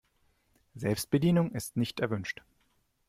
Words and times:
Selbstbedienung 0.73 1.51
ist 1.51 1.77
nicht 1.77 1.99
erwünscht. 1.99 2.41